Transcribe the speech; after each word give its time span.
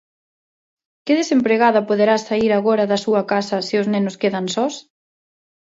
Que 1.05 1.13
desempregada 1.21 1.87
poderá 1.89 2.15
saír 2.27 2.51
agora 2.53 2.85
da 2.91 3.01
súa 3.05 3.21
casa 3.31 3.57
se 3.67 3.75
os 3.81 3.87
nenos 3.93 4.15
quedan 4.21 4.45
sós? 4.55 4.73